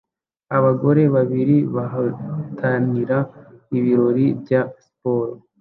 [0.57, 3.17] abagore babiri bahatanira
[3.77, 5.33] ibirori bya siporo